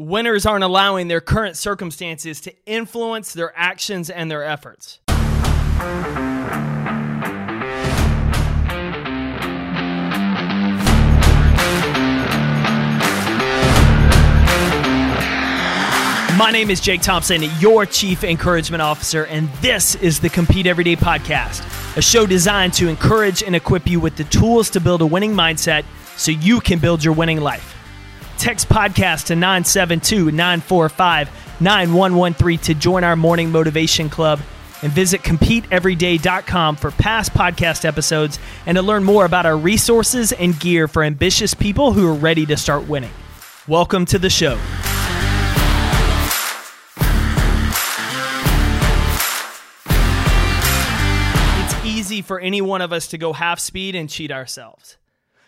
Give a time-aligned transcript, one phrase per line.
[0.00, 4.98] Winners aren't allowing their current circumstances to influence their actions and their efforts.
[16.36, 20.96] My name is Jake Thompson, your Chief Encouragement Officer, and this is the Compete Everyday
[20.96, 25.06] Podcast, a show designed to encourage and equip you with the tools to build a
[25.06, 25.84] winning mindset
[26.16, 27.73] so you can build your winning life.
[28.38, 31.30] Text podcast to 972 945
[31.60, 34.40] 9113 to join our morning motivation club
[34.82, 40.58] and visit competeeveryday.com for past podcast episodes and to learn more about our resources and
[40.60, 43.12] gear for ambitious people who are ready to start winning.
[43.66, 44.58] Welcome to the show.
[51.64, 54.98] It's easy for any one of us to go half speed and cheat ourselves.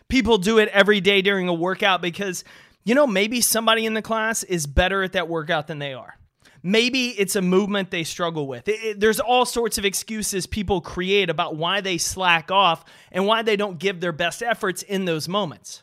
[0.09, 2.45] People do it every day during a workout because
[2.87, 6.17] you know, maybe somebody in the class is better at that workout than they are.
[6.63, 8.69] Maybe it's a movement they struggle with.
[8.69, 13.27] It, it, there's all sorts of excuses people create about why they slack off and
[13.27, 15.83] why they don't give their best efforts in those moments.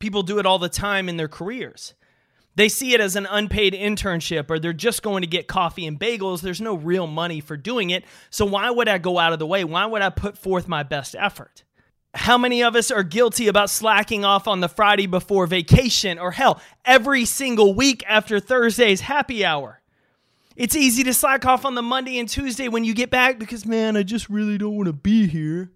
[0.00, 1.94] People do it all the time in their careers.
[2.56, 6.00] They see it as an unpaid internship or they're just going to get coffee and
[6.00, 6.40] bagels.
[6.40, 8.04] There's no real money for doing it.
[8.30, 9.62] So why would I go out of the way?
[9.62, 11.62] Why would I put forth my best effort?
[12.16, 16.30] How many of us are guilty about slacking off on the Friday before vacation or
[16.30, 19.82] hell, every single week after Thursday's happy hour?
[20.56, 23.66] It's easy to slack off on the Monday and Tuesday when you get back because,
[23.66, 25.70] man, I just really don't want to be here.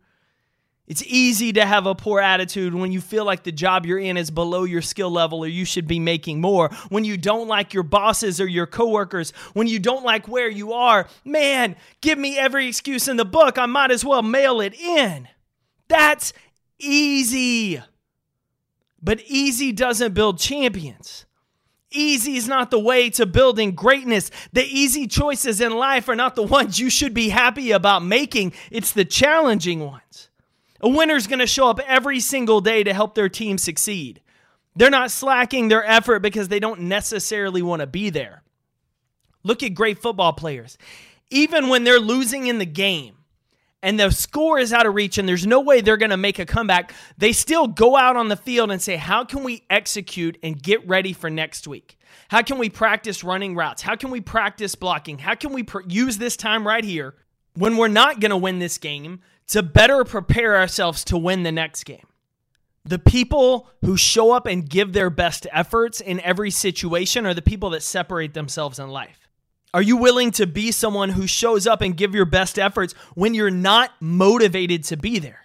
[0.86, 4.16] It's easy to have a poor attitude when you feel like the job you're in
[4.16, 6.70] is below your skill level or you should be making more.
[6.88, 9.32] When you don't like your bosses or your coworkers.
[9.52, 11.06] When you don't like where you are.
[11.22, 13.58] Man, give me every excuse in the book.
[13.58, 15.28] I might as well mail it in.
[15.90, 16.32] That's
[16.78, 17.82] easy.
[19.02, 21.26] But easy doesn't build champions.
[21.90, 24.30] Easy is not the way to building greatness.
[24.52, 28.52] The easy choices in life are not the ones you should be happy about making,
[28.70, 30.28] it's the challenging ones.
[30.80, 34.20] A winner's going to show up every single day to help their team succeed.
[34.76, 38.44] They're not slacking their effort because they don't necessarily want to be there.
[39.42, 40.78] Look at great football players.
[41.30, 43.16] Even when they're losing in the game,
[43.82, 46.38] and the score is out of reach and there's no way they're going to make
[46.38, 50.38] a comeback, they still go out on the field and say, How can we execute
[50.42, 51.98] and get ready for next week?
[52.28, 53.82] How can we practice running routes?
[53.82, 55.18] How can we practice blocking?
[55.18, 57.14] How can we pr- use this time right here
[57.54, 61.52] when we're not going to win this game to better prepare ourselves to win the
[61.52, 62.06] next game?
[62.84, 67.42] The people who show up and give their best efforts in every situation are the
[67.42, 69.29] people that separate themselves in life.
[69.72, 73.34] Are you willing to be someone who shows up and give your best efforts when
[73.34, 75.40] you're not motivated to be there?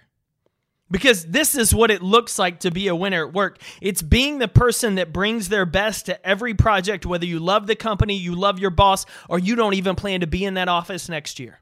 [0.90, 3.60] Because this is what it looks like to be a winner at work.
[3.80, 7.74] It's being the person that brings their best to every project, whether you love the
[7.74, 11.08] company, you love your boss, or you don't even plan to be in that office
[11.08, 11.60] next year.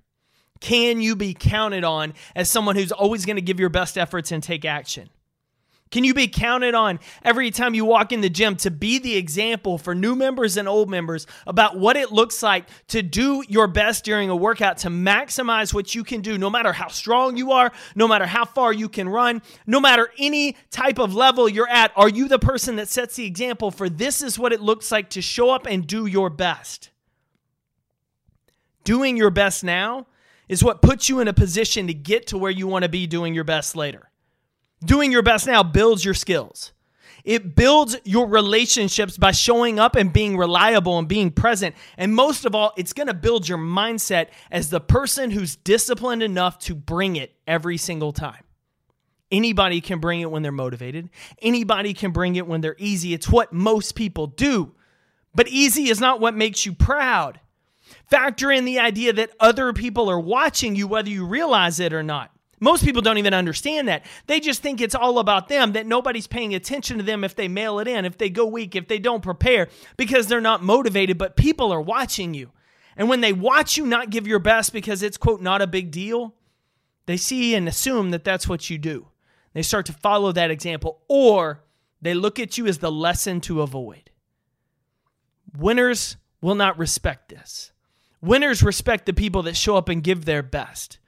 [0.61, 4.31] Can you be counted on as someone who's always going to give your best efforts
[4.31, 5.09] and take action?
[5.95, 9.15] Can you be counted on every time you walk in the gym to be the
[9.15, 13.69] example for new members and old members about what it looks like to do your
[13.69, 17.53] best during a workout to maximize what you can do, no matter how strong you
[17.53, 21.69] are, no matter how far you can run, no matter any type of level you're
[21.69, 21.93] at?
[21.95, 25.11] Are you the person that sets the example for this is what it looks like
[25.11, 26.91] to show up and do your best?
[28.83, 30.09] Doing your best now
[30.49, 33.07] is what puts you in a position to get to where you want to be
[33.07, 34.11] doing your best later.
[34.85, 36.73] Doing your best now builds your skills.
[37.25, 41.75] It builds your relationships by showing up and being reliable and being present.
[41.97, 46.23] And most of all, it's going to build your mindset as the person who's disciplined
[46.23, 48.45] enough to bring it every single time.
[49.31, 51.09] Anybody can bring it when they're motivated.
[51.41, 53.15] Anybody can bring it when they're easy.
[53.15, 54.75] It's what most people do.
[55.35, 57.41] But easy is not what makes you proud.
[58.11, 62.03] Factor in the idea that other people are watching you, whether you realize it or
[62.03, 62.34] not.
[62.65, 64.07] Most people don't even understand that.
[64.27, 67.47] They just think it's all about them, that nobody's paying attention to them if they
[67.47, 71.19] mail it in, if they go weak, if they don't prepare, because they're not motivated.
[71.19, 72.53] But people are watching you.
[72.97, 75.91] And when they watch you not give your best because it's, quote, not a big
[75.91, 76.37] deal,
[77.05, 79.09] they see and assume that that's what you do.
[79.53, 81.65] They start to follow that example, or
[82.01, 84.11] they look at you as the lesson to avoid.
[85.55, 87.73] Winners will not respect this.
[88.23, 90.99] Winners respect the people that show up and give their best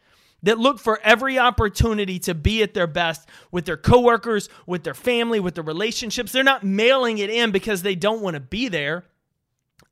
[0.46, 4.94] that look for every opportunity to be at their best with their coworkers, with their
[4.94, 6.30] family, with their relationships.
[6.30, 9.04] They're not mailing it in because they don't want to be there.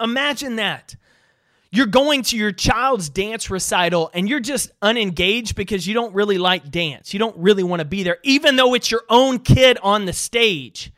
[0.00, 0.94] Imagine that.
[1.72, 6.38] You're going to your child's dance recital and you're just unengaged because you don't really
[6.38, 7.12] like dance.
[7.12, 10.12] You don't really want to be there, even though it's your own kid on the
[10.12, 10.92] stage.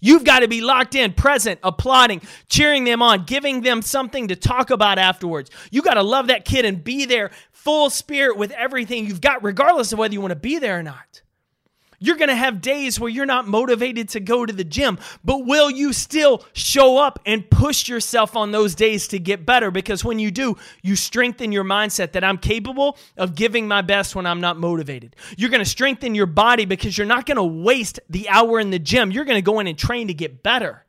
[0.00, 4.36] You've got to be locked in, present, applauding, cheering them on, giving them something to
[4.36, 5.50] talk about afterwards.
[5.70, 7.30] You got to love that kid and be there
[7.62, 10.82] full spirit with everything you've got, regardless of whether you want to be there or
[10.82, 11.22] not.
[12.02, 15.44] You're going to have days where you're not motivated to go to the gym, but
[15.44, 19.70] will you still show up and push yourself on those days to get better?
[19.70, 24.16] Because when you do, you strengthen your mindset that I'm capable of giving my best
[24.16, 25.14] when I'm not motivated.
[25.36, 28.70] You're going to strengthen your body because you're not going to waste the hour in
[28.70, 29.10] the gym.
[29.10, 30.86] You're going to go in and train to get better.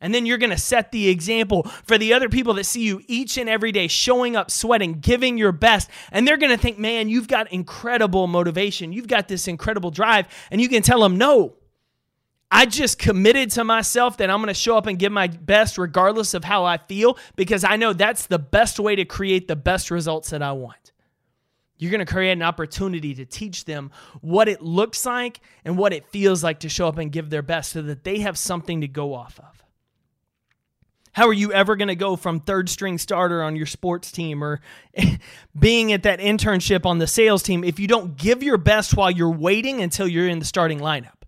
[0.00, 3.02] And then you're going to set the example for the other people that see you
[3.06, 5.90] each and every day showing up, sweating, giving your best.
[6.10, 8.92] And they're going to think, man, you've got incredible motivation.
[8.92, 10.26] You've got this incredible drive.
[10.50, 11.54] And you can tell them, no,
[12.50, 15.78] I just committed to myself that I'm going to show up and give my best
[15.78, 19.56] regardless of how I feel because I know that's the best way to create the
[19.56, 20.92] best results that I want.
[21.78, 25.92] You're going to create an opportunity to teach them what it looks like and what
[25.92, 28.80] it feels like to show up and give their best so that they have something
[28.80, 29.64] to go off of.
[31.12, 34.44] How are you ever going to go from third string starter on your sports team
[34.44, 34.60] or
[35.58, 39.10] being at that internship on the sales team if you don't give your best while
[39.10, 41.20] you're waiting until you're in the starting lineup?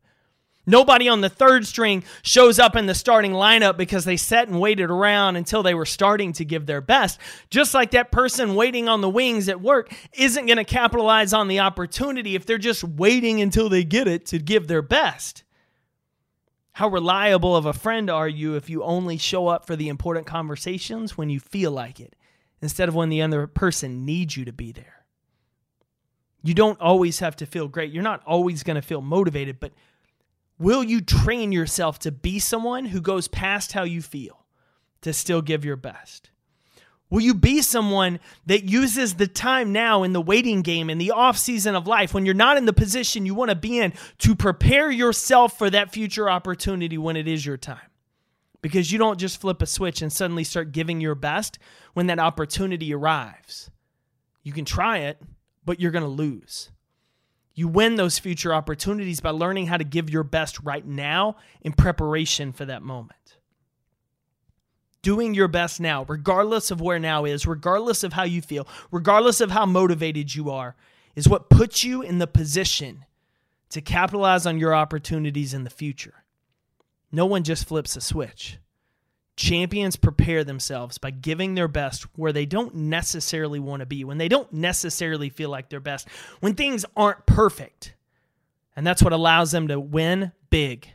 [0.65, 4.61] Nobody on the third string shows up in the starting lineup because they sat and
[4.61, 7.19] waited around until they were starting to give their best.
[7.51, 11.49] Just like that person waiting on the wings at work isn't going to capitalize on
[11.49, 15.43] the opportunity if they're just waiting until they get it to give their best.
[16.73, 20.27] How reliable of a friend are you if you only show up for the important
[20.27, 22.17] conversations when you feel like it,
[22.63, 25.05] instead of when the other person needs you to be there?
[26.43, 27.93] You don't always have to feel great.
[27.93, 29.73] You're not always going to feel motivated, but
[30.59, 34.47] will you train yourself to be someone who goes past how you feel
[35.03, 36.32] to still give your best?
[37.13, 41.11] Will you be someone that uses the time now in the waiting game, in the
[41.11, 43.93] off season of life, when you're not in the position you want to be in,
[44.21, 47.91] to prepare yourself for that future opportunity when it is your time?
[48.63, 51.59] Because you don't just flip a switch and suddenly start giving your best
[51.93, 53.71] when that opportunity arrives.
[54.43, 55.21] You can try it,
[55.67, 56.71] but you're going to lose.
[57.53, 61.75] You win those future opportunities by learning how to give your best right now in
[61.75, 63.37] preparation for that moment
[65.03, 69.41] doing your best now, regardless of where now is, regardless of how you feel, regardless
[69.41, 70.77] of how motivated you are,
[71.15, 73.05] is what puts you in the position
[73.69, 76.25] to capitalize on your opportunities in the future.
[77.11, 78.59] No one just flips a switch.
[79.35, 84.19] Champions prepare themselves by giving their best where they don't necessarily want to be, when
[84.19, 86.07] they don't necessarily feel like their best,
[86.41, 87.95] when things aren't perfect.
[88.77, 90.89] And that's what allows them to win big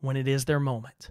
[0.00, 1.10] when it is their moment.